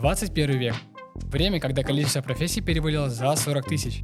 21 0.00 0.58
век. 0.58 0.74
Время, 1.14 1.60
когда 1.60 1.82
количество 1.82 2.22
профессий 2.22 2.62
перевалило 2.62 3.10
за 3.10 3.36
40 3.36 3.66
тысяч. 3.66 4.00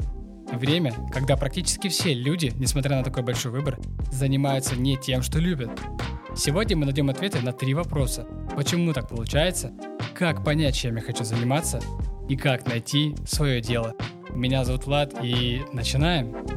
Время, 0.53 0.93
когда 1.11 1.39
практически 1.39 1.89
все 1.89 2.13
люди, 2.13 2.53
несмотря 2.57 2.97
на 2.97 3.03
такой 3.03 3.23
большой 3.23 3.51
выбор, 3.51 3.79
занимаются 4.13 4.77
не 4.77 4.99
тем, 4.99 5.23
что 5.23 5.39
любят. 5.39 5.71
Сегодня 6.37 6.77
мы 6.77 6.85
найдем 6.85 7.09
ответы 7.09 7.41
на 7.41 7.55
три 7.55 7.73
вопроса. 7.73 8.27
Почему 8.55 8.93
так 8.93 9.09
получается? 9.09 9.73
Как 10.15 10.45
понять, 10.45 10.77
чем 10.77 10.97
я 10.97 11.03
хочу 11.03 11.25
заниматься? 11.25 11.81
И 12.29 12.37
как 12.37 12.67
найти 12.67 13.15
свое 13.27 13.63
дело? 13.63 13.95
Меня 14.35 14.65
зовут 14.67 14.85
Влад 14.85 15.15
и 15.23 15.63
начинаем! 15.73 16.56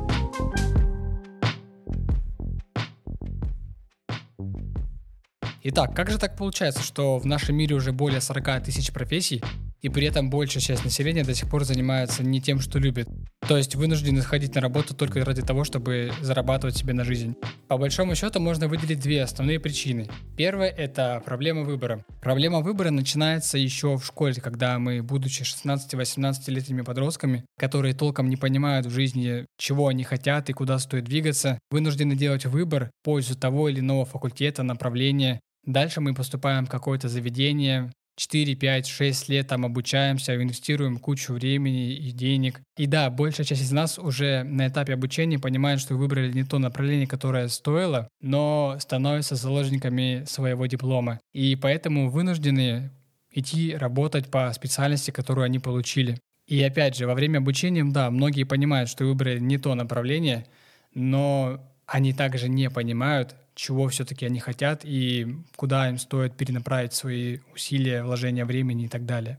Итак, 5.72 5.96
как 5.96 6.10
же 6.10 6.18
так 6.18 6.36
получается, 6.36 6.82
что 6.82 7.20
в 7.20 7.28
нашем 7.28 7.56
мире 7.56 7.76
уже 7.76 7.92
более 7.92 8.22
40 8.22 8.64
тысяч 8.64 8.92
профессий, 8.92 9.44
и 9.82 9.90
при 9.90 10.08
этом 10.08 10.32
большая 10.32 10.64
часть 10.64 10.84
населения 10.84 11.24
до 11.24 11.36
сих 11.36 11.48
пор 11.48 11.64
занимается 11.64 12.24
не 12.24 12.42
тем, 12.42 12.60
что 12.60 12.80
любит. 12.80 13.08
То 13.48 13.56
есть 13.56 13.76
вынуждены 13.76 14.22
ходить 14.22 14.56
на 14.56 14.62
работу 14.62 14.96
только 14.96 15.24
ради 15.24 15.44
того, 15.44 15.64
чтобы 15.64 16.12
зарабатывать 16.22 16.76
себе 16.76 16.94
на 16.94 17.04
жизнь. 17.04 17.36
По 17.68 17.78
большому 17.78 18.16
счету 18.16 18.40
можно 18.40 18.68
выделить 18.68 19.00
две 19.00 19.22
основные 19.22 19.60
причины. 19.60 20.10
Первая– 20.36 20.70
это 20.78 21.22
проблема 21.24 21.62
выбора. 21.62 22.04
Проблема 22.20 22.62
выбора 22.62 22.90
начинается 22.90 23.60
еще 23.60 23.96
в 23.96 24.04
школе, 24.04 24.42
когда 24.42 24.80
мы, 24.80 25.04
будучи 25.04 25.44
16-18-летними 25.44 26.82
подростками, 26.82 27.46
которые 27.60 27.94
толком 27.94 28.28
не 28.28 28.38
понимают 28.38 28.88
в 28.88 28.92
жизни, 28.92 29.46
чего 29.60 29.88
они 29.90 30.04
хотят 30.04 30.50
и 30.50 30.54
куда 30.54 30.80
стоит 30.80 31.04
двигаться, 31.04 31.60
вынуждены 31.70 32.16
делать 32.16 32.48
выбор 32.48 32.86
в 32.86 33.06
пользу 33.06 33.38
того 33.38 33.70
или 33.70 33.82
иного 33.82 34.06
факультета, 34.06 34.64
направления, 34.64 35.40
Дальше 35.66 36.02
мы 36.02 36.14
поступаем 36.14 36.66
в 36.66 36.70
какое-то 36.70 37.10
заведение, 37.10 37.92
4, 38.20 38.56
5, 38.56 38.88
6 38.88 39.30
лет 39.30 39.48
там 39.48 39.66
обучаемся, 39.66 40.36
инвестируем 40.36 40.98
кучу 40.98 41.32
времени 41.34 41.94
и 41.94 42.12
денег. 42.12 42.62
И 42.76 42.86
да, 42.86 43.10
большая 43.10 43.46
часть 43.46 43.62
из 43.62 43.72
нас 43.72 43.98
уже 43.98 44.44
на 44.44 44.68
этапе 44.68 44.94
обучения 44.94 45.40
понимает, 45.40 45.80
что 45.80 45.96
выбрали 45.96 46.34
не 46.34 46.44
то 46.44 46.60
направление, 46.60 47.08
которое 47.08 47.48
стоило, 47.48 48.10
но 48.20 48.76
становятся 48.80 49.36
заложниками 49.36 50.26
своего 50.28 50.66
диплома. 50.66 51.22
И 51.34 51.56
поэтому 51.56 52.10
вынуждены 52.10 52.92
идти 53.32 53.74
работать 53.76 54.30
по 54.30 54.52
специальности, 54.52 55.12
которую 55.12 55.46
они 55.46 55.60
получили. 55.60 56.20
И 56.46 56.62
опять 56.62 56.98
же, 56.98 57.08
во 57.08 57.14
время 57.14 57.38
обучения, 57.38 57.86
да, 57.86 58.12
многие 58.12 58.44
понимают, 58.44 58.90
что 58.90 59.06
выбрали 59.06 59.40
не 59.40 59.58
то 59.58 59.76
направление, 59.76 60.46
но 60.94 61.64
они 61.86 62.12
также 62.12 62.50
не 62.50 62.70
понимают, 62.70 63.36
чего 63.60 63.90
все-таки 63.90 64.26
они 64.26 64.40
хотят 64.40 64.82
и 64.86 65.36
куда 65.58 65.90
им 65.90 65.98
стоит 65.98 66.38
перенаправить 66.38 66.94
свои 66.94 67.40
усилия, 67.54 68.04
вложения 68.04 68.46
времени 68.46 68.86
и 68.86 68.88
так 68.88 69.06
далее. 69.06 69.38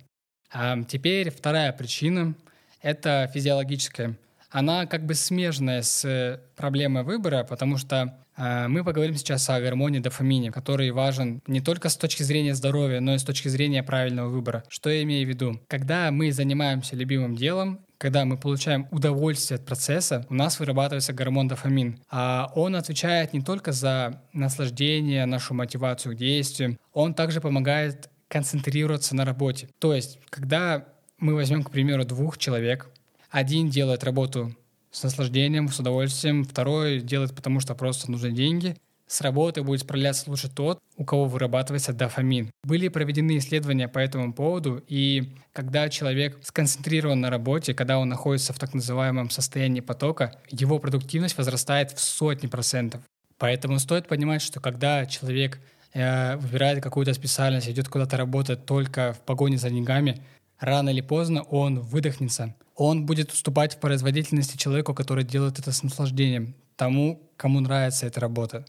А 0.52 0.82
теперь 0.82 1.30
вторая 1.30 1.72
причина— 1.72 2.34
это 2.82 3.30
физиологическая. 3.32 4.16
Она 4.50 4.86
как 4.86 5.06
бы 5.06 5.14
смежная 5.14 5.80
с 5.80 6.40
проблемой 6.56 7.04
выбора, 7.04 7.44
потому 7.44 7.78
что 7.78 8.18
э, 8.36 8.68
мы 8.68 8.84
поговорим 8.84 9.14
сейчас 9.14 9.48
о 9.48 9.60
гормоне 9.60 10.00
дофамине, 10.00 10.50
который 10.50 10.90
важен 10.90 11.40
не 11.46 11.60
только 11.60 11.88
с 11.88 11.96
точки 11.96 12.22
зрения 12.22 12.54
здоровья, 12.54 13.00
но 13.00 13.14
и 13.14 13.18
с 13.18 13.24
точки 13.24 13.48
зрения 13.48 13.82
правильного 13.82 14.28
выбора. 14.28 14.64
Что 14.68 14.90
я 14.90 15.02
имею 15.02 15.24
в 15.24 15.30
виду? 15.30 15.60
Когда 15.68 16.10
мы 16.10 16.32
занимаемся 16.32 16.96
любимым 16.96 17.36
делом, 17.36 17.80
когда 18.00 18.24
мы 18.24 18.38
получаем 18.38 18.88
удовольствие 18.90 19.56
от 19.56 19.66
процесса, 19.66 20.26
у 20.30 20.34
нас 20.34 20.58
вырабатывается 20.58 21.12
гормон 21.12 21.48
дофамин. 21.48 22.00
А 22.08 22.50
он 22.54 22.74
отвечает 22.74 23.34
не 23.34 23.42
только 23.42 23.72
за 23.72 24.22
наслаждение, 24.32 25.26
нашу 25.26 25.52
мотивацию 25.52 26.14
к 26.14 26.18
действию, 26.18 26.78
он 26.94 27.12
также 27.12 27.42
помогает 27.42 28.08
концентрироваться 28.28 29.14
на 29.14 29.26
работе. 29.26 29.68
То 29.78 29.92
есть, 29.94 30.18
когда 30.30 30.86
мы 31.18 31.34
возьмем, 31.34 31.62
к 31.62 31.70
примеру, 31.70 32.06
двух 32.06 32.38
человек, 32.38 32.88
один 33.28 33.68
делает 33.68 34.02
работу 34.02 34.56
с 34.90 35.02
наслаждением, 35.02 35.68
с 35.68 35.78
удовольствием, 35.78 36.44
второй 36.44 37.00
делает 37.00 37.34
потому, 37.34 37.60
что 37.60 37.74
просто 37.74 38.10
нужны 38.10 38.32
деньги— 38.32 38.78
с 39.10 39.20
работы 39.22 39.64
будет 39.64 39.80
справляться 39.80 40.30
лучше 40.30 40.48
тот, 40.48 40.78
у 40.96 41.04
кого 41.04 41.24
вырабатывается 41.24 41.92
дофамин. 41.92 42.50
Были 42.62 42.86
проведены 42.86 43.38
исследования 43.38 43.88
по 43.88 43.98
этому 43.98 44.32
поводу, 44.32 44.84
и 44.86 45.34
когда 45.52 45.88
человек 45.88 46.38
сконцентрирован 46.42 47.20
на 47.20 47.28
работе, 47.28 47.74
когда 47.74 47.98
он 47.98 48.08
находится 48.08 48.52
в 48.52 48.60
так 48.60 48.72
называемом 48.72 49.28
состоянии 49.28 49.80
потока, 49.80 50.36
его 50.48 50.78
продуктивность 50.78 51.36
возрастает 51.36 51.90
в 51.90 52.00
сотни 52.00 52.46
процентов. 52.46 53.02
Поэтому 53.36 53.80
стоит 53.80 54.06
понимать, 54.06 54.42
что 54.42 54.60
когда 54.60 55.04
человек 55.06 55.58
э, 55.92 56.36
выбирает 56.36 56.80
какую-то 56.80 57.12
специальность, 57.12 57.68
идет 57.68 57.88
куда-то 57.88 58.16
работать 58.16 58.64
только 58.64 59.12
в 59.14 59.20
погоне 59.22 59.58
за 59.58 59.70
деньгами, 59.70 60.22
рано 60.60 60.90
или 60.90 61.00
поздно 61.00 61.42
он 61.42 61.80
выдохнется. 61.80 62.54
Он 62.76 63.06
будет 63.06 63.32
уступать 63.32 63.74
в 63.74 63.78
производительности 63.80 64.56
человеку, 64.56 64.94
который 64.94 65.24
делает 65.24 65.58
это 65.58 65.72
с 65.72 65.82
наслаждением, 65.82 66.54
тому, 66.76 67.28
кому 67.36 67.58
нравится 67.58 68.06
эта 68.06 68.20
работа. 68.20 68.64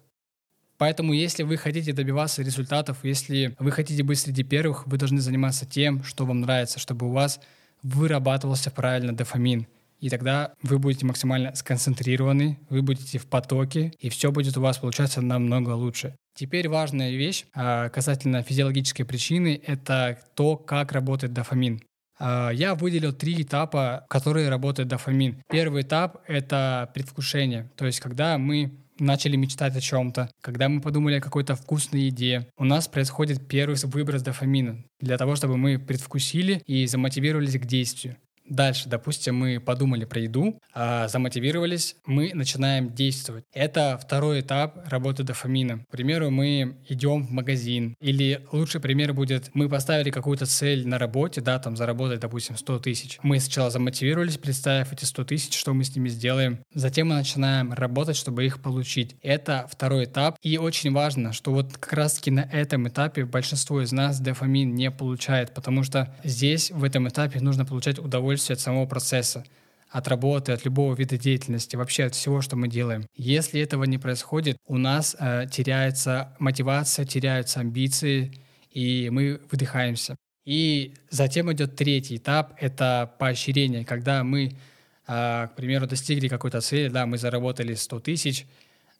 Поэтому, 0.82 1.14
если 1.14 1.44
вы 1.44 1.58
хотите 1.58 1.94
добиваться 1.94 2.42
результатов, 2.42 2.98
если 3.04 3.56
вы 3.60 3.70
хотите 3.70 4.02
быть 4.02 4.18
среди 4.18 4.42
первых, 4.42 4.88
вы 4.88 4.98
должны 4.98 5.22
заниматься 5.22 5.68
тем, 5.68 6.04
что 6.04 6.26
вам 6.26 6.42
нравится, 6.42 6.80
чтобы 6.80 7.08
у 7.08 7.12
вас 7.12 7.40
вырабатывался 7.84 8.72
правильно 8.72 9.16
дофамин. 9.16 9.68
И 10.00 10.10
тогда 10.10 10.54
вы 10.64 10.80
будете 10.80 11.06
максимально 11.06 11.54
сконцентрированы, 11.54 12.58
вы 12.72 12.82
будете 12.82 13.20
в 13.20 13.28
потоке, 13.28 13.94
и 14.00 14.10
все 14.10 14.32
будет 14.32 14.58
у 14.58 14.62
вас 14.62 14.80
получаться 14.80 15.22
намного 15.22 15.70
лучше. 15.70 16.16
Теперь 16.34 16.68
важная 16.68 17.12
вещь 17.12 17.46
а, 17.54 17.90
касательно 17.90 18.42
физиологической 18.42 19.06
причины— 19.06 19.62
это 19.68 20.18
то, 20.34 20.58
как 20.58 20.94
работает 20.94 21.32
дофамин. 21.32 21.80
А, 22.18 22.50
я 22.50 22.74
выделил 22.74 23.14
три 23.14 23.40
этапа, 23.44 24.08
которые 24.10 24.50
работает 24.50 24.90
дофамин. 24.90 25.44
Первый 25.48 25.84
этап— 25.84 26.24
это 26.28 26.90
предвкушение, 26.96 27.70
то 27.76 27.86
есть 27.86 28.00
когда 28.00 28.40
мы 28.40 28.72
начали 29.02 29.36
мечтать 29.36 29.76
о 29.76 29.82
чем-то, 29.82 30.30
когда 30.42 30.70
мы 30.70 30.80
подумали 30.82 31.16
о 31.16 31.22
какой-то 31.22 31.56
вкусной 31.56 32.04
еде, 32.04 32.48
у 32.58 32.64
нас 32.64 32.88
происходит 32.88 33.48
первый 33.48 33.76
выброс 33.84 34.22
дофамина 34.22 34.84
для 35.00 35.18
того, 35.18 35.36
чтобы 35.36 35.58
мы 35.58 35.80
предвкусили 35.80 36.62
и 36.66 36.86
замотивировались 36.86 37.60
к 37.60 37.66
действию. 37.66 38.18
Дальше, 38.52 38.90
допустим, 38.90 39.38
мы 39.38 39.62
подумали 39.62 40.04
про 40.04 40.20
еду, 40.20 40.60
а 40.74 41.08
замотивировались, 41.08 41.96
мы 42.06 42.32
начинаем 42.34 42.94
действовать. 42.94 43.46
Это 43.54 43.98
второй 43.98 44.42
этап 44.42 44.90
работы 44.90 45.24
дофамина. 45.24 45.86
К 45.86 45.88
примеру, 45.88 46.32
мы 46.32 46.76
идем 46.90 47.26
в 47.26 47.32
магазин, 47.32 47.96
или 48.02 48.46
лучший 48.52 48.82
пример 48.82 49.14
будет, 49.14 49.52
мы 49.54 49.70
поставили 49.70 50.10
какую-то 50.12 50.46
цель 50.46 50.86
на 50.86 51.00
работе, 51.00 51.40
да, 51.40 51.60
там 51.60 51.78
заработать, 51.78 52.20
допустим, 52.20 52.58
100 52.58 52.80
тысяч. 52.80 53.20
Мы 53.24 53.40
сначала 53.40 53.70
замотивировались, 53.70 54.38
представив 54.38 54.92
эти 54.92 55.06
100 55.06 55.24
тысяч, 55.24 55.58
что 55.58 55.74
мы 55.74 55.86
с 55.86 55.96
ними 55.96 56.10
сделаем. 56.10 56.60
Затем 56.74 57.08
мы 57.08 57.16
начинаем 57.16 57.72
работать, 57.72 58.18
чтобы 58.18 58.46
их 58.46 58.62
получить. 58.62 59.16
Это 59.22 59.66
второй 59.72 60.04
этап. 60.04 60.36
И 60.42 60.58
очень 60.58 60.92
важно, 60.92 61.32
что 61.32 61.54
вот 61.54 61.78
как 61.78 61.94
раз-таки 61.94 62.32
на 62.32 62.42
этом 62.42 62.90
этапе 62.90 63.24
большинство 63.24 63.82
из 63.82 63.94
нас 63.94 64.20
дофамин 64.20 64.76
не 64.76 64.92
получает, 64.92 65.54
потому 65.54 65.84
что 65.84 66.14
здесь, 66.26 66.70
в 66.70 66.84
этом 66.84 67.08
этапе, 67.08 67.40
нужно 67.40 67.64
получать 67.64 67.98
удовольствие 67.98 68.41
удовольствие 68.42 68.56
от 68.56 68.60
самого 68.60 68.86
процесса, 68.86 69.44
от 69.90 70.08
работы, 70.08 70.54
от 70.54 70.66
любого 70.66 70.96
вида 70.96 71.18
деятельности, 71.18 71.76
вообще 71.76 72.06
от 72.06 72.16
всего, 72.16 72.42
что 72.42 72.56
мы 72.56 72.68
делаем. 72.68 73.06
Если 73.16 73.62
этого 73.62 73.84
не 73.86 73.98
происходит, 73.98 74.58
у 74.66 74.78
нас 74.78 75.16
э, 75.20 75.46
теряется 75.52 76.34
мотивация, 76.40 77.06
теряются 77.06 77.60
амбиции, 77.60 78.32
и 78.72 79.10
мы 79.12 79.42
выдыхаемся. 79.52 80.16
И 80.46 80.94
затем 81.10 81.52
идет 81.52 81.76
третий 81.76 82.18
этап— 82.18 82.54
это 82.60 83.14
поощрение, 83.20 83.86
когда 83.86 84.24
мы, 84.24 84.52
э, 85.08 85.48
к 85.48 85.52
примеру, 85.56 85.88
достигли 85.88 86.30
какой-то 86.30 86.62
цели, 86.62 86.90
да, 86.90 87.06
мы 87.06 87.18
заработали 87.18 87.76
100 87.76 88.00
тысяч, 88.00 88.46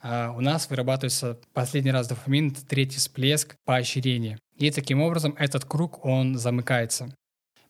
э, 0.04 0.30
у 0.38 0.42
нас 0.42 0.70
вырабатывается 0.70 1.38
последний 1.54 1.92
раз 1.92 2.08
дофамин, 2.08 2.52
третий 2.52 2.98
всплеск 2.98 3.56
поощрения. 3.66 4.38
И 4.58 4.70
таким 4.72 5.02
образом 5.02 5.36
этот 5.40 5.64
круг, 5.66 6.06
он 6.06 6.38
замыкается. 6.38 7.16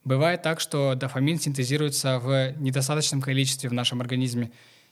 Бывает 0.04 0.42
так, 0.42 0.60
что 0.60 0.96
дофамин 0.96 1.40
синтезируется 1.40 2.20
в 2.20 2.54
недостаточном 2.58 3.22
количестве 3.22 3.70
в 3.70 3.74
нашем 3.74 4.02
организме. 4.02 4.52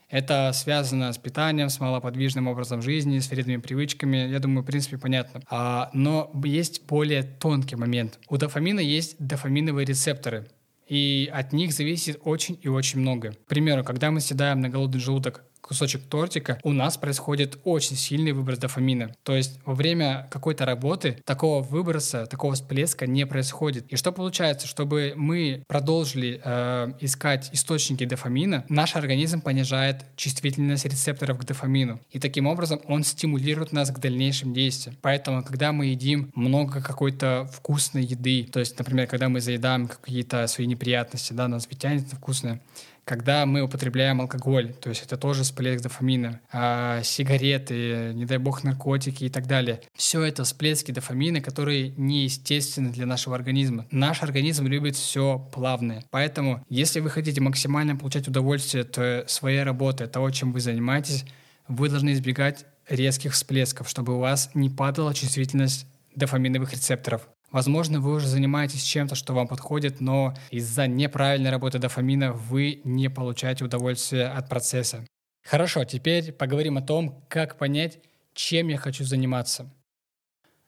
Это 0.10 0.52
связано 0.54 1.14
с 1.14 1.18
питанием, 1.18 1.70
с 1.70 1.80
малоподвижным 1.80 2.48
образом 2.48 2.82
жизни, 2.82 3.20
с 3.20 3.30
вредными 3.30 3.58
привычками. 3.58 4.18
Я 4.18 4.40
думаю, 4.40 4.64
в 4.64 4.66
принципе, 4.66 4.98
понятно. 4.98 5.42
А, 5.50 5.92
но 5.94 6.32
есть 6.44 6.86
более 6.88 7.24
тонкий 7.24 7.76
момент. 7.76 8.20
У 8.28 8.38
дофамина 8.38 8.80
есть 8.80 9.16
дофаминовые 9.20 9.86
рецепторы. 9.86 10.48
И 10.88 11.30
от 11.32 11.54
них 11.54 11.72
зависит 11.74 12.20
очень 12.24 12.60
и 12.64 12.68
очень 12.68 13.00
много. 13.00 13.34
К 13.34 13.46
примеру, 13.48 13.84
когда 13.84 14.10
мы 14.10 14.20
съедаем 14.20 14.60
на 14.60 14.70
голодный 14.70 15.00
желудок 15.00 15.44
кусочек 15.62 16.04
тортика, 16.04 16.60
у 16.64 16.74
нас 16.74 16.98
происходит 16.98 17.60
очень 17.64 17.96
сильный 17.96 18.32
выброс 18.32 18.58
дофамина. 18.58 19.16
То 19.24 19.36
есть 19.36 19.60
во 19.66 19.74
время 19.74 20.28
какой-то 20.32 20.66
работы 20.66 21.22
такого 21.26 21.62
выброса, 21.62 22.26
такого 22.26 22.56
всплеска 22.56 23.08
не 23.08 23.26
происходит. 23.26 23.86
И 23.92 23.96
что 23.96 24.12
получается, 24.12 24.68
чтобы 24.68 25.14
мы 25.16 25.64
продолжили 25.68 26.42
э, 26.44 26.94
искать 27.00 27.50
источники 27.54 28.06
дофамина, 28.06 28.66
наш 28.70 28.96
организм 28.96 29.42
понижает 29.42 30.06
чувствительность 30.16 30.86
рецепторов 30.86 31.38
к 31.40 31.46
дофамину. 31.46 32.00
И 32.12 32.20
таким 32.20 32.48
образом 32.48 32.82
он 32.86 33.04
стимулирует 33.04 33.72
нас 33.72 33.92
к 33.92 34.00
дальнейшим 34.00 34.54
действиям. 34.54 34.98
Поэтому, 35.02 35.44
когда 35.44 35.72
мы 35.72 35.88
едим 35.88 36.32
много 36.36 36.82
какой-то 36.82 37.50
вкусной 37.52 38.04
еды, 38.04 38.48
то 38.52 38.60
есть, 38.60 38.78
например, 38.78 39.08
когда 39.08 39.30
мы 39.30 39.42
заедаем 39.42 39.88
какие-то 39.88 40.48
свои 40.48 40.68
неприятности, 40.68 41.34
да, 41.34 41.48
нас 41.48 41.68
ведь 41.70 41.80
тянет 41.80 42.08
вкусное, 42.12 42.62
когда 43.10 43.48
мы 43.48 43.64
употребляем 43.64 44.22
алкоголь, 44.22 44.72
то 44.72 44.90
есть 44.90 45.04
это 45.04 45.18
тоже 45.18 45.42
всплеск 45.42 45.82
дофамина, 45.82 46.42
а 46.52 47.02
сигареты, 47.02 48.12
не 48.14 48.26
дай 48.26 48.38
бог 48.38 48.64
наркотики 48.64 49.24
и 49.24 49.30
так 49.30 49.48
далее. 49.48 49.82
Все 49.96 50.22
это 50.22 50.44
всплески 50.44 50.92
дофамина, 50.92 51.42
которые 51.42 51.90
неестественны 51.98 52.92
для 52.92 53.08
нашего 53.08 53.36
организма. 53.36 53.88
Наш 53.90 54.22
организм 54.22 54.68
любит 54.68 54.96
все 54.96 55.40
плавное. 55.52 56.04
Поэтому, 56.12 56.64
если 56.70 57.00
вы 57.00 57.10
хотите 57.10 57.42
максимально 57.42 57.96
получать 57.96 58.28
удовольствие 58.28 58.84
от 58.84 59.28
своей 59.28 59.64
работы, 59.64 60.04
от 60.04 60.12
того, 60.12 60.30
чем 60.30 60.54
вы 60.54 60.60
занимаетесь, 60.60 61.26
вы 61.68 61.90
должны 61.90 62.14
избегать 62.14 62.68
резких 62.88 63.34
всплесков, 63.34 63.90
чтобы 63.90 64.18
у 64.18 64.20
вас 64.20 64.52
не 64.54 64.70
падала 64.70 65.16
чувствительность 65.16 65.88
дофаминовых 66.16 66.74
рецепторов. 66.74 67.28
Возможно, 67.51 68.00
вы 68.00 68.13
уже 68.13 68.28
занимаетесь 68.28 68.84
чем-то, 68.84 69.16
что 69.16 69.34
вам 69.34 69.48
подходит, 69.48 70.01
но 70.01 70.36
из-за 70.51 70.88
неправильной 70.88 71.50
работы 71.50 71.80
дофамина 71.80 72.31
вы 72.34 72.81
не 72.84 73.10
получаете 73.10 73.66
удовольствие 73.66 74.28
от 74.28 74.48
процесса. 74.48 75.06
Хорошо, 75.44 75.84
теперь 75.84 76.31
поговорим 76.31 76.78
о 76.78 76.81
том, 76.81 77.24
как 77.28 77.57
понять, 77.57 78.00
чем 78.34 78.68
я 78.68 78.78
хочу 78.78 79.04
заниматься. 79.04 79.72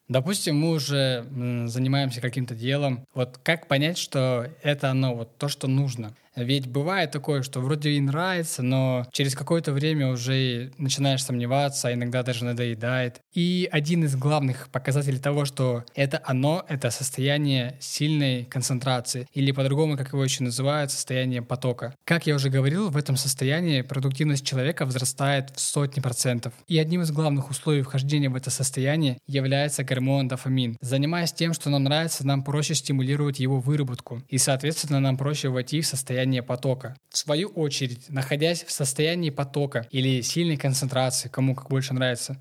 Допустим, 0.08 0.58
мы 0.58 0.72
уже 0.72 1.26
занимаемся 1.68 2.20
каким-то 2.20 2.56
делом. 2.56 3.06
Вот 3.14 3.38
как 3.38 3.68
понять, 3.68 3.98
что 3.98 4.48
это 4.62 4.90
оно, 4.90 5.16
вот 5.16 5.38
то, 5.38 5.48
что 5.48 5.68
нужно? 5.68 6.14
Ведь 6.36 6.68
бывает 6.68 7.12
такое, 7.12 7.42
что 7.44 7.60
вроде 7.60 7.92
и 7.92 8.00
нравится, 8.00 8.64
но 8.64 9.06
через 9.12 9.36
какое-то 9.36 9.74
время 9.74 10.10
уже 10.10 10.72
начинаешь 10.78 11.24
сомневаться, 11.24 11.90
а 11.90 11.94
иногда 11.94 12.24
даже 12.24 12.46
надоедает. 12.46 13.20
И 13.34 13.68
один 13.72 14.06
из 14.06 14.16
главных 14.16 14.70
показателей 14.70 15.20
того, 15.20 15.46
что 15.46 15.84
это 15.94 16.22
оно, 16.24 16.66
это 16.70 16.90
состояние 16.90 17.76
сильной 17.80 18.46
концентрации, 18.46 19.28
или 19.34 19.52
по-другому, 19.52 19.98
как 19.98 20.14
его 20.14 20.24
еще 20.24 20.44
называют, 20.44 20.92
состояние 20.92 21.42
потока. 21.42 21.94
Как 22.06 22.28
я 22.28 22.36
уже 22.36 22.50
говорил, 22.50 22.90
в 22.90 22.98
этом 22.98 23.18
состоянии 23.18 23.82
продуктивность 23.82 24.46
человека 24.46 24.86
возрастает 24.86 25.52
в 25.56 25.60
сотни 25.60 26.00
процентов. 26.00 26.54
И 26.68 26.78
одним 26.78 27.02
из 27.02 27.12
главных 27.12 27.50
условий 27.50 27.82
вхождения 27.82 28.30
в 28.30 28.36
это 28.36 28.50
состояние 28.50 29.18
является 29.28 29.84
гормон 29.84 30.28
дофамин. 30.28 30.78
Занимаясь 30.82 31.34
тем, 31.34 31.54
что 31.54 31.70
нам 31.70 31.84
нравится, 31.84 32.26
нам 32.26 32.44
проще 32.44 32.76
стимулировать 32.76 33.40
его 33.40 33.60
выработку, 33.60 34.22
и, 34.30 34.38
соответственно, 34.38 35.00
нам 35.00 35.18
проще 35.18 35.50
войти 35.50 35.82
в 35.82 35.88
состояние 35.88 36.21
состояние 36.22 36.44
потока. 36.44 36.96
В 37.10 37.18
свою 37.18 37.48
очередь, 37.50 38.10
находясь 38.10 38.64
в 38.64 38.72
состоянии 38.72 39.32
потока 39.32 39.88
или 39.90 40.22
сильной 40.22 40.58
концентрации, 40.58 41.30
кому 41.30 41.56
как 41.56 41.70
больше 41.70 41.94
нравится, 41.96 42.38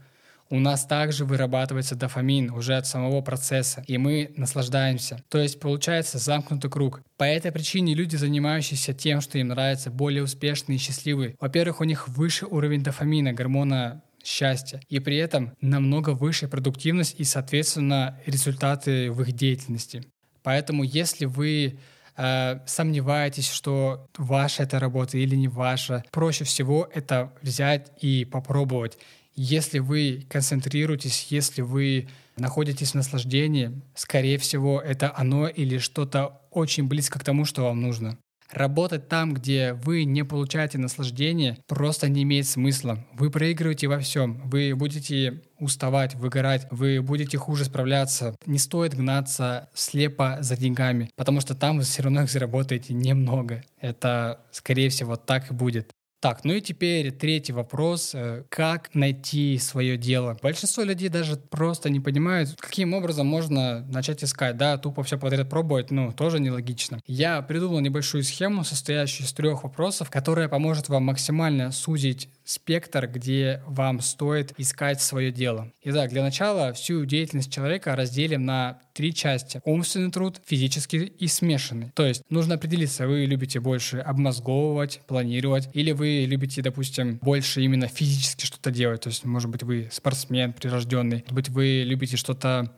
у 0.51 0.59
нас 0.59 0.85
также 0.85 1.25
вырабатывается 1.25 1.95
дофамин 1.95 2.51
уже 2.51 2.77
от 2.77 2.87
самого 2.87 3.23
процесса, 3.23 3.83
и 3.87 3.97
мы 3.97 4.33
наслаждаемся. 4.37 5.23
То 5.31 5.39
есть 5.39 5.61
получается 5.61 6.19
замкнутый 6.19 6.71
круг. 6.71 7.01
По 7.17 7.25
этой 7.25 7.53
причине 7.53 7.95
люди, 7.95 8.17
занимающиеся 8.17 8.93
тем, 8.93 9.23
что 9.23 9.39
им 9.39 9.49
нравится, 9.49 9.91
более 9.91 10.25
успешные 10.25 10.77
и 10.77 10.79
счастливые. 10.79 11.37
Во-первых, 11.41 11.81
у 11.81 11.85
них 11.85 12.09
выше 12.09 12.47
уровень 12.47 12.83
дофамина, 12.83 13.33
гормона 13.33 14.03
счастья, 14.23 14.81
и 14.91 14.99
при 14.99 15.17
этом 15.17 15.53
намного 15.63 16.11
выше 16.11 16.49
продуктивность 16.49 17.15
и, 17.19 17.25
соответственно, 17.25 18.19
результаты 18.27 19.11
в 19.11 19.23
их 19.23 19.33
деятельности. 19.33 20.03
Поэтому, 20.43 20.83
если 20.83 21.25
вы 21.27 21.79
э, 22.21 22.61
сомневаетесь, 22.67 23.51
что 23.51 24.07
ваша 24.19 24.65
эта 24.65 24.79
работа 24.79 25.17
или 25.17 25.35
не 25.35 25.49
ваша, 25.49 26.05
проще 26.11 26.45
всего 26.45 26.89
это 26.93 27.33
взять 27.43 27.91
и 28.01 28.25
попробовать. 28.25 28.99
Если 29.35 29.79
вы 29.79 30.27
концентрируетесь, 30.29 31.29
если 31.31 31.63
вы 31.63 32.09
находитесь 32.37 32.93
в 32.93 32.95
наслаждении, 32.97 33.81
скорее 33.95 34.39
всего, 34.39 34.81
это 34.81 35.13
оно 35.17 35.49
или 35.49 35.79
что-то 35.79 36.41
очень 36.51 36.87
близко 36.89 37.19
к 37.19 37.25
тому, 37.25 37.45
что 37.45 37.63
вам 37.63 37.81
нужно. 37.81 38.19
Работать 38.53 39.09
там, 39.09 39.33
где 39.33 39.75
вы 39.75 40.05
не 40.05 40.25
получаете 40.25 40.79
наслаждение, 40.79 41.59
просто 41.67 42.09
не 42.09 42.25
имеет 42.25 42.47
смысла. 42.47 43.05
Вы 43.13 43.31
проигрываете 43.31 43.87
во 43.87 43.99
всем. 44.01 44.43
Вы 44.49 44.75
будете 44.75 45.43
уставать, 45.59 46.15
выгорать, 46.15 46.67
вы 46.71 47.01
будете 47.03 47.39
хуже 47.39 47.65
справляться. 47.65 48.35
Не 48.47 48.59
стоит 48.59 48.95
гнаться 48.95 49.69
слепо 49.75 50.39
за 50.41 50.57
деньгами, 50.57 51.11
потому 51.17 51.41
что 51.41 51.55
там 51.55 51.79
вы 51.79 51.85
все 51.85 52.03
равно 52.03 52.23
их 52.23 52.31
заработаете 52.31 52.95
немного. 52.95 53.63
Это, 53.81 54.41
скорее 54.51 54.89
всего, 54.89 55.17
так 55.17 55.51
и 55.51 55.55
будет. 55.55 55.93
Так, 56.21 56.45
ну 56.45 56.53
и 56.53 56.61
теперь 56.61 57.13
третий 57.13 57.55
вопрос. 57.55 58.11
Э, 58.15 58.45
как 58.51 58.95
найти 58.95 59.57
свое 59.59 59.97
дело? 59.97 60.37
Большинство 60.43 60.83
людей 60.83 61.09
даже 61.09 61.37
просто 61.37 61.89
не 61.89 61.99
понимают, 61.99 62.57
каким 62.61 62.93
образом 62.93 63.27
можно 63.27 63.81
начать 63.87 64.23
искать. 64.23 64.59
Да, 64.59 64.77
тупо 64.77 65.03
все 65.03 65.19
подряд 65.19 65.49
пробовать, 65.49 65.91
ну, 65.91 66.13
тоже 66.13 66.39
нелогично. 66.39 67.01
Я 67.07 67.41
придумал 67.41 67.81
небольшую 67.81 68.23
схему, 68.23 68.65
состоящую 68.65 69.27
из 69.27 69.33
трех 69.33 69.65
вопросов, 69.65 70.11
которая 70.11 70.49
поможет 70.49 70.91
вам 70.91 71.05
максимально 71.05 71.73
сузить 71.73 72.29
спектр, 72.51 73.07
где 73.07 73.63
вам 73.65 74.01
стоит 74.01 74.55
искать 74.59 75.01
свое 75.01 75.31
дело. 75.31 75.73
Итак, 75.85 76.11
для 76.11 76.23
начала 76.23 76.73
всю 76.73 77.05
деятельность 77.05 77.53
человека 77.53 77.95
разделим 77.95 78.45
на 78.45 78.81
три 78.93 79.15
части. 79.15 79.61
Умственный 79.65 80.11
труд, 80.11 80.41
физический 80.45 81.05
и 81.05 81.29
смешанный. 81.29 81.93
То 81.95 82.05
есть 82.05 82.25
нужно 82.29 82.57
определиться, 82.57 83.07
вы 83.07 83.25
любите 83.25 83.61
больше 83.61 83.99
обмозговывать, 83.99 85.01
планировать, 85.07 85.69
или 85.75 85.93
вы 85.93 86.25
любите, 86.27 86.61
допустим, 86.61 87.19
больше 87.23 87.63
именно 87.63 87.87
физически 87.87 88.47
что-то 88.47 88.73
делать. 88.73 89.03
То 89.03 89.11
есть, 89.11 89.25
может 89.25 89.49
быть, 89.49 89.63
вы 89.63 89.89
спортсмен 89.93 90.53
прирожденный, 90.53 91.19
может 91.19 91.35
быть, 91.35 91.49
вы 91.51 91.85
любите 91.87 92.17
что-то 92.17 92.75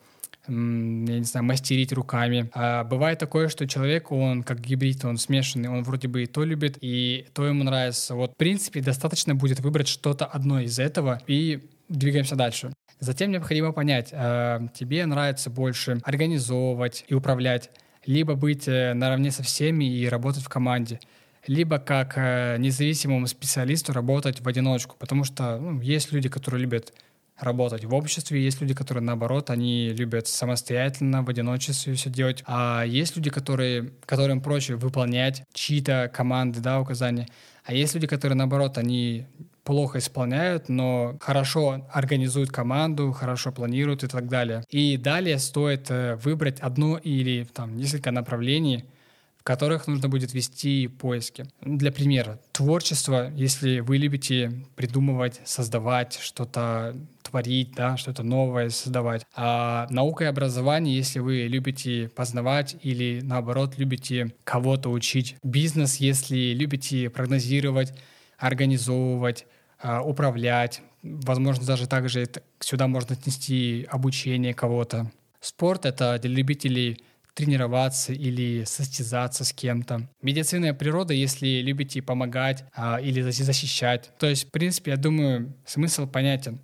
я 0.48 0.54
не 0.54 1.24
знаю, 1.24 1.44
мастерить 1.44 1.92
руками. 1.92 2.50
А 2.54 2.84
бывает 2.84 3.18
такое, 3.18 3.48
что 3.48 3.66
человек, 3.66 4.10
он 4.10 4.42
как 4.42 4.60
гибрид, 4.60 5.04
он 5.04 5.16
смешанный, 5.16 5.68
он 5.68 5.82
вроде 5.82 6.08
бы 6.08 6.24
и 6.24 6.26
то 6.26 6.44
любит, 6.44 6.78
и 6.80 7.26
то 7.34 7.46
ему 7.46 7.64
нравится. 7.64 8.14
Вот, 8.14 8.32
в 8.32 8.36
принципе, 8.36 8.80
достаточно 8.80 9.34
будет 9.34 9.60
выбрать 9.60 9.88
что-то 9.88 10.26
одно 10.26 10.60
из 10.60 10.78
этого 10.78 11.20
и 11.26 11.68
двигаемся 11.88 12.36
дальше. 12.36 12.72
Затем 12.98 13.30
необходимо 13.30 13.72
понять, 13.72 14.10
э, 14.12 14.60
тебе 14.74 15.04
нравится 15.06 15.50
больше 15.50 16.00
организовывать 16.04 17.04
и 17.08 17.14
управлять, 17.14 17.70
либо 18.06 18.34
быть 18.34 18.68
э, 18.68 18.94
наравне 18.94 19.30
со 19.30 19.42
всеми 19.42 19.84
и 19.84 20.08
работать 20.08 20.42
в 20.42 20.48
команде 20.48 21.00
либо 21.46 21.78
как 21.78 22.14
э, 22.16 22.56
независимому 22.58 23.26
специалисту 23.26 23.92
работать 23.92 24.40
в 24.40 24.48
одиночку, 24.48 24.96
потому 24.98 25.24
что 25.24 25.58
ну, 25.58 25.80
есть 25.80 26.12
люди, 26.12 26.28
которые 26.28 26.62
любят 26.62 26.92
работать 27.38 27.84
в 27.84 27.94
обществе, 27.94 28.42
есть 28.42 28.60
люди, 28.60 28.74
которые 28.74 29.02
наоборот, 29.02 29.50
они 29.50 29.90
любят 29.90 30.28
самостоятельно, 30.28 31.22
в 31.22 31.28
одиночестве 31.28 31.94
все 31.94 32.10
делать, 32.10 32.42
а 32.46 32.84
есть 32.84 33.16
люди, 33.16 33.30
которые, 33.30 33.90
которым 34.06 34.40
проще 34.40 34.76
выполнять 34.76 35.42
чьи-то 35.52 36.10
команды, 36.12 36.60
да, 36.60 36.80
указания, 36.80 37.28
а 37.64 37.74
есть 37.74 37.94
люди, 37.94 38.06
которые 38.06 38.36
наоборот, 38.36 38.78
они 38.78 39.26
плохо 39.64 39.98
исполняют, 39.98 40.68
но 40.68 41.16
хорошо 41.20 41.86
организуют 41.92 42.50
команду, 42.50 43.12
хорошо 43.12 43.52
планируют 43.52 44.02
и 44.02 44.08
так 44.08 44.28
далее. 44.28 44.64
И 44.70 44.96
далее 44.96 45.38
стоит 45.38 45.90
э, 45.90 46.16
выбрать 46.16 46.58
одно 46.60 46.98
или 46.98 47.44
там 47.44 47.76
несколько 47.76 48.10
направлений, 48.10 48.84
в 49.42 49.44
которых 49.44 49.88
нужно 49.88 50.08
будет 50.08 50.34
вести 50.34 50.86
поиски. 50.86 51.46
Для 51.62 51.90
примера, 51.90 52.38
творчество, 52.52 53.28
если 53.34 53.80
вы 53.80 53.96
любите 53.96 54.52
придумывать, 54.76 55.40
создавать 55.44 56.16
что-то, 56.22 56.94
творить, 57.24 57.72
да, 57.74 57.96
что-то 57.96 58.22
новое 58.22 58.70
создавать. 58.70 59.26
А 59.34 59.88
наука 59.90 60.24
и 60.24 60.26
образование, 60.28 60.96
если 60.96 61.18
вы 61.18 61.48
любите 61.48 62.08
познавать 62.14 62.76
или 62.82 63.18
наоборот 63.20 63.78
любите 63.78 64.32
кого-то 64.44 64.90
учить. 64.90 65.34
Бизнес, 65.42 65.96
если 65.96 66.54
любите 66.54 67.10
прогнозировать, 67.10 67.92
организовывать, 68.38 69.44
а, 69.80 70.02
управлять. 70.02 70.82
Возможно, 71.02 71.66
даже 71.66 71.88
также 71.88 72.28
сюда 72.60 72.86
можно 72.86 73.16
отнести 73.16 73.88
обучение 73.90 74.54
кого-то. 74.54 75.10
Спорт— 75.40 75.84
это 75.86 76.20
для 76.22 76.30
любителей 76.30 77.02
тренироваться 77.34 78.12
или 78.12 78.64
состязаться 78.64 79.44
с 79.44 79.52
кем-то. 79.52 80.08
Медицина 80.20 80.74
природа, 80.74 81.14
если 81.14 81.60
любите 81.60 82.02
помогать 82.02 82.64
а, 82.74 83.00
или 83.00 83.20
защищать. 83.20 84.10
То 84.18 84.26
есть, 84.26 84.48
в 84.48 84.50
принципе, 84.50 84.92
я 84.92 84.96
думаю, 84.96 85.54
смысл 85.64 86.06
понятен. 86.06 86.60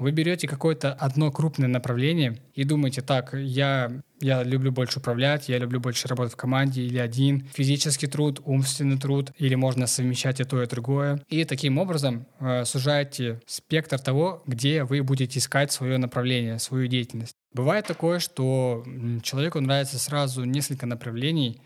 Вы 0.00 0.12
берете 0.12 0.48
какое-то 0.48 0.94
одно 0.94 1.30
крупное 1.30 1.68
направление 1.68 2.38
и 2.54 2.64
думаете, 2.64 3.02
так, 3.02 3.34
я, 3.34 4.00
я 4.18 4.42
люблю 4.42 4.72
больше 4.72 4.98
управлять, 4.98 5.50
я 5.50 5.58
люблю 5.58 5.78
больше 5.78 6.08
работать 6.08 6.32
в 6.32 6.36
команде 6.36 6.80
или 6.80 6.96
один, 6.96 7.46
физический 7.52 8.06
труд, 8.06 8.40
умственный 8.46 8.98
труд, 8.98 9.30
или 9.36 9.54
можно 9.56 9.86
совмещать 9.86 10.40
и 10.40 10.44
то, 10.44 10.62
и 10.62 10.66
другое. 10.66 11.22
И 11.28 11.44
таким 11.44 11.76
образом 11.76 12.26
э, 12.38 12.64
сужаете 12.64 13.42
спектр 13.44 13.98
того, 13.98 14.42
где 14.46 14.84
вы 14.84 15.02
будете 15.02 15.38
искать 15.38 15.70
свое 15.70 15.98
направление, 15.98 16.58
свою 16.58 16.86
деятельность. 16.86 17.34
Бывает 17.52 17.86
такое, 17.86 18.18
что 18.20 18.84
человеку 19.22 19.60
нравится 19.60 19.98
сразу 19.98 20.44
несколько 20.44 20.86
направлений, 20.86 21.60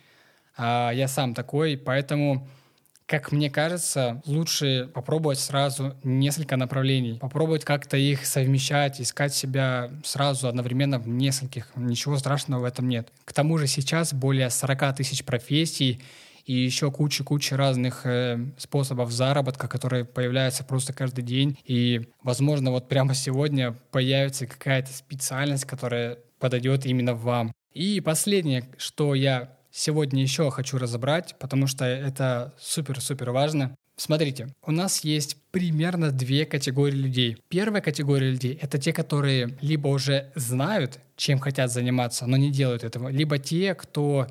а 0.57 0.93
я 0.93 1.09
сам 1.09 1.35
такой, 1.35 1.77
поэтому 1.77 2.49
как 3.07 3.33
мне 3.33 3.51
кажется, 3.51 4.23
лучше 4.25 4.91
попробовать 4.95 5.39
сразу 5.39 5.95
несколько 6.05 6.57
направлений, 6.57 7.19
попробовать 7.19 7.65
как-то 7.65 7.99
их 7.99 8.25
совмещать, 8.25 8.99
искать 9.01 9.35
себя 9.35 9.91
сразу 10.05 10.49
одновременно 10.49 10.99
в 10.99 11.07
нескольких. 11.07 11.69
Ничего 11.77 12.17
страшного 12.17 12.63
в 12.63 12.65
этом 12.65 12.89
нет. 12.89 13.13
К 13.27 13.35
тому 13.35 13.59
же 13.59 13.67
сейчас 13.67 14.15
более 14.15 14.49
40 14.49 14.97
тысяч 14.97 15.23
профессий 15.23 16.01
и 16.45 16.53
еще 16.53 16.91
куча-куча 16.91 17.57
разных 17.57 18.05
э, 18.05 18.39
способов 18.59 19.11
заработка, 19.13 19.69
которые 19.69 20.05
появляются 20.05 20.65
просто 20.65 20.93
каждый 20.93 21.23
день. 21.23 21.59
И, 21.65 22.09
возможно, 22.23 22.71
вот 22.71 22.89
прямо 22.89 23.15
сегодня 23.15 23.75
появится 23.91 24.47
какая-то 24.47 24.93
специальность, 24.93 25.65
которая 25.65 26.19
подойдет 26.39 26.87
именно 26.87 27.15
вам. 27.15 27.53
И 27.73 28.01
последнее, 28.01 28.69
что 28.77 29.15
я 29.15 29.57
сегодня 29.71 30.23
еще 30.23 30.51
хочу 30.51 30.79
разобрать, 30.79 31.35
потому 31.39 31.67
что 31.67 31.85
это 31.85 32.55
супер-супер 32.61 33.31
важно. 33.31 33.75
Смотрите, 33.97 34.49
у 34.67 34.73
нас 34.73 35.05
есть 35.05 35.37
примерно 35.53 36.11
две 36.11 36.47
категории 36.47 36.97
людей. 36.97 37.37
Первая 37.49 37.81
категория 37.81 38.31
людей— 38.31 38.59
это 38.61 38.79
те, 38.79 38.93
которые 38.93 39.57
либо 39.61 39.89
уже 39.89 40.33
знают, 40.35 40.99
чем 41.17 41.39
хотят 41.39 41.71
заниматься, 41.73 42.27
но 42.27 42.37
не 42.37 42.51
делают 42.51 42.83
этого, 42.83 43.09
либо 43.09 43.39
те, 43.39 43.75
кто 43.75 44.27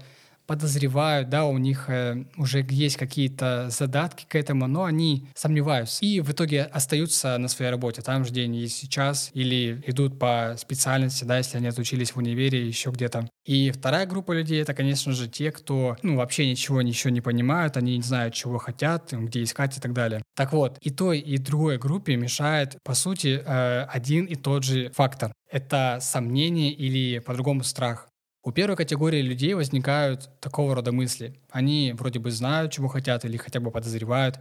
подозревают, 0.54 1.30
да, 1.30 1.46
у 1.46 1.58
них 1.58 1.90
э, 1.90 2.26
уже 2.38 2.64
есть 2.70 2.98
какие-то 2.98 3.70
задатки 3.72 4.26
к 4.28 4.36
этому, 4.36 4.68
но 4.68 4.84
они 4.84 5.28
сомневаются 5.34 6.06
и 6.06 6.20
в 6.20 6.32
итоге 6.32 6.64
остаются 6.64 7.40
на 7.40 7.48
своей 7.48 7.72
работе 7.72 8.04
там 8.04 8.24
же, 8.24 8.30
где 8.30 8.44
они 8.44 8.68
сейчас, 8.68 9.32
или 9.34 9.84
идут 9.88 10.20
по 10.20 10.54
специальности, 10.60 11.24
да, 11.24 11.40
если 11.40 11.58
они 11.58 11.68
отучились 11.68 12.12
в 12.12 12.18
универе, 12.18 12.68
еще 12.68 12.92
где-то. 12.92 13.28
И 13.46 13.72
вторая 13.72 14.06
группа 14.06 14.32
людей— 14.32 14.62
это, 14.62 14.76
конечно 14.76 15.12
же, 15.12 15.28
те, 15.28 15.52
кто, 15.52 15.98
ну, 16.04 16.18
вообще 16.18 16.48
ничего, 16.48 16.84
ничего 16.84 17.10
не 17.10 17.22
понимают, 17.22 17.76
они 17.76 17.98
не 17.98 18.04
знают, 18.04 18.36
чего 18.36 18.60
хотят, 18.60 19.12
где 19.12 19.42
искать 19.42 19.76
и 19.78 19.82
так 19.82 19.94
далее. 19.94 20.22
Так 20.36 20.54
вот, 20.54 20.78
и 20.82 20.92
той, 20.92 21.18
и 21.18 21.40
другой 21.40 21.80
группе 21.80 22.16
мешает, 22.16 22.78
по 22.84 22.94
сути, 22.94 23.42
э, 23.44 23.86
один 23.86 24.26
и 24.26 24.36
тот 24.36 24.64
же 24.64 24.92
фактор. 24.94 25.34
Это 25.50 25.98
сомнение 26.00 26.72
или, 26.72 27.18
по-другому, 27.20 27.64
страх. 27.64 28.08
У 28.46 28.52
первой 28.52 28.76
категории 28.76 29.22
людей 29.22 29.54
возникают 29.54 30.30
такого 30.42 30.76
рода 30.76 30.92
мысли. 30.92 31.34
Они 31.50 31.94
вроде 31.98 32.20
бы 32.20 32.30
знают, 32.30 32.74
чего 32.74 32.90
хотят 32.90 33.24
или 33.24 33.38
хотя 33.38 33.62
бы 33.62 33.72
подозревают, 33.72 34.38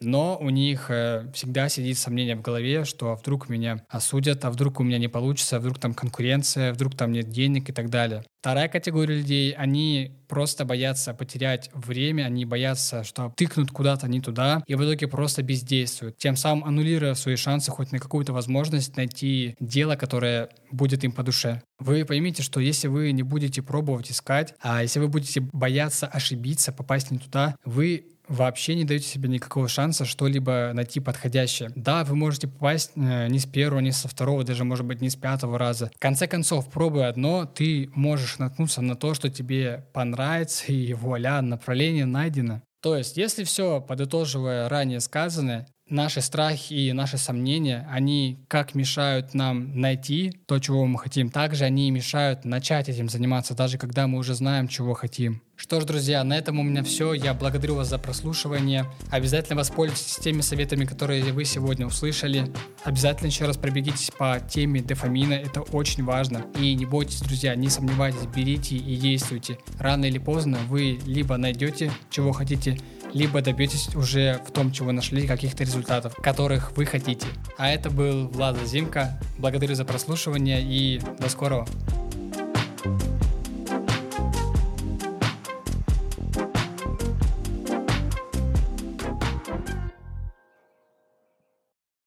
но 0.00 0.38
у 0.40 0.50
них 0.50 0.86
э, 0.90 1.30
всегда 1.34 1.68
сидит 1.68 1.98
сомнение 1.98 2.36
в 2.36 2.42
голове, 2.42 2.84
что 2.84 3.12
а 3.12 3.16
вдруг 3.16 3.48
меня 3.48 3.84
осудят, 3.88 4.44
а 4.44 4.50
вдруг 4.50 4.80
у 4.80 4.82
меня 4.82 4.98
не 4.98 5.08
получится, 5.08 5.56
а 5.56 5.60
вдруг 5.60 5.78
там 5.78 5.94
конкуренция, 5.94 6.72
вдруг 6.72 6.94
там 6.96 7.12
нет 7.12 7.28
денег 7.28 7.68
и 7.70 7.72
так 7.72 7.90
далее. 7.90 8.22
Вторая 8.40 8.68
категория 8.68 9.16
людей, 9.16 9.52
они 9.52 10.12
просто 10.28 10.64
боятся 10.64 11.14
потерять 11.14 11.70
время, 11.74 12.24
они 12.24 12.44
боятся, 12.44 13.02
что 13.02 13.32
тыкнут 13.36 13.70
куда-то 13.72 14.06
не 14.08 14.20
туда, 14.20 14.62
и 14.66 14.74
в 14.74 14.82
итоге 14.84 15.08
просто 15.08 15.42
бездействуют, 15.42 16.18
тем 16.18 16.36
самым 16.36 16.64
аннулируя 16.64 17.14
свои 17.14 17.36
шансы 17.36 17.70
хоть 17.70 17.92
на 17.92 17.98
какую-то 17.98 18.32
возможность 18.32 18.96
найти 18.96 19.56
дело, 19.58 19.96
которое 19.96 20.48
будет 20.70 21.02
им 21.02 21.12
по 21.12 21.22
душе. 21.22 21.62
Вы 21.78 22.04
поймите, 22.04 22.42
что 22.42 22.60
если 22.60 22.88
вы 22.88 23.12
не 23.12 23.22
будете 23.22 23.62
пробовать 23.62 24.10
искать, 24.10 24.54
а 24.60 24.82
если 24.82 25.00
вы 25.00 25.08
будете 25.08 25.40
бояться 25.40 26.06
ошибиться, 26.06 26.72
попасть 26.72 27.10
не 27.10 27.18
туда, 27.18 27.56
вы 27.64 28.06
вообще 28.28 28.74
не 28.74 28.84
даете 28.84 29.06
себе 29.06 29.28
никакого 29.28 29.68
шанса 29.68 30.04
что-либо 30.04 30.70
найти 30.74 31.00
подходящее. 31.00 31.70
Да, 31.74 32.04
вы 32.04 32.16
можете 32.16 32.48
попасть 32.48 32.92
э, 32.96 33.28
не 33.28 33.38
с 33.38 33.46
первого, 33.46 33.80
не 33.80 33.92
со 33.92 34.08
второго, 34.08 34.44
даже, 34.44 34.64
может 34.64 34.86
быть, 34.86 35.00
не 35.00 35.10
с 35.10 35.16
пятого 35.16 35.58
раза. 35.58 35.90
В 35.94 35.98
конце 35.98 36.26
концов, 36.26 36.68
пробуя 36.70 37.08
одно, 37.08 37.44
ты 37.44 37.90
можешь 37.94 38.38
наткнуться 38.38 38.82
на 38.82 38.96
то, 38.96 39.14
что 39.14 39.30
тебе 39.30 39.86
понравится, 39.92 40.72
и 40.72 40.92
вуаля, 40.92 41.40
направление 41.42 42.06
найдено. 42.06 42.62
То 42.82 42.96
есть, 42.96 43.16
если 43.16 43.44
все, 43.44 43.80
подытоживая 43.80 44.68
ранее 44.68 45.00
сказанное, 45.00 45.66
наши 45.88 46.20
страхи 46.20 46.72
и 46.72 46.92
наши 46.92 47.18
сомнения, 47.18 47.86
они 47.90 48.44
как 48.48 48.74
мешают 48.74 49.34
нам 49.34 49.80
найти 49.80 50.32
то, 50.46 50.58
чего 50.58 50.86
мы 50.86 50.98
хотим, 50.98 51.30
также 51.30 51.64
они 51.64 51.90
мешают 51.90 52.44
начать 52.44 52.88
этим 52.88 53.08
заниматься, 53.08 53.54
даже 53.54 53.78
когда 53.78 54.06
мы 54.06 54.18
уже 54.18 54.34
знаем, 54.34 54.68
чего 54.68 54.94
хотим. 54.94 55.42
Что 55.56 55.80
ж, 55.80 55.84
друзья, 55.84 56.22
на 56.22 56.36
этом 56.36 56.60
у 56.60 56.62
меня 56.62 56.84
все. 56.84 57.14
Я 57.14 57.32
благодарю 57.32 57.76
вас 57.76 57.88
за 57.88 57.98
прослушивание. 57.98 58.84
Обязательно 59.10 59.56
воспользуйтесь 59.56 60.16
теми 60.16 60.42
советами, 60.42 60.84
которые 60.84 61.32
вы 61.32 61.46
сегодня 61.46 61.86
услышали. 61.86 62.52
Обязательно 62.84 63.28
еще 63.28 63.46
раз 63.46 63.56
пробегитесь 63.56 64.10
по 64.10 64.38
теме 64.38 64.82
дофамина. 64.82 65.32
Это 65.32 65.62
очень 65.62 66.04
важно. 66.04 66.44
И 66.60 66.74
не 66.74 66.84
бойтесь, 66.84 67.22
друзья, 67.22 67.54
не 67.56 67.70
сомневайтесь, 67.70 68.26
берите 68.26 68.76
и 68.76 68.96
действуйте. 68.96 69.58
Рано 69.78 70.04
или 70.04 70.18
поздно 70.18 70.58
вы 70.68 71.00
либо 71.06 71.38
найдете, 71.38 71.90
чего 72.10 72.32
хотите, 72.32 72.78
либо 73.14 73.40
добьетесь 73.40 73.94
уже 73.96 74.42
в 74.46 74.52
том, 74.52 74.70
чего 74.72 74.92
нашли, 74.92 75.26
каких-то 75.26 75.64
результатов, 75.64 76.14
которых 76.16 76.76
вы 76.76 76.84
хотите. 76.84 77.26
А 77.56 77.70
это 77.70 77.88
был 77.88 78.28
Влад 78.28 78.58
Зимка. 78.66 79.18
Благодарю 79.38 79.74
за 79.74 79.86
прослушивание 79.86 80.62
и 80.62 81.00
до 81.18 81.30
скорого. 81.30 81.66